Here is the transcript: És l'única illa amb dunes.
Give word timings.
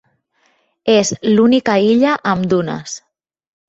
És 0.93 1.13
l'única 1.33 1.79
illa 1.93 2.19
amb 2.35 2.53
dunes. 2.59 3.01